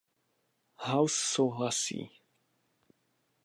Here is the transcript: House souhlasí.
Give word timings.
House 0.77 1.13
souhlasí. 1.13 2.01